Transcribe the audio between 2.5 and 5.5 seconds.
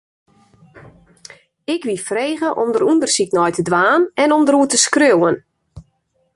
om dêr ûndersyk nei te dwaan en om dêroer te skriuwen.